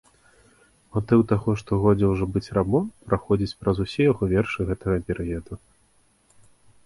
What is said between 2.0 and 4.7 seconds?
ўжо быць рабом, праходзіць праз усе яго вершы